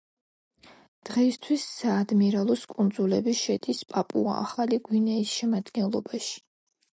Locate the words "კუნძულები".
2.71-3.35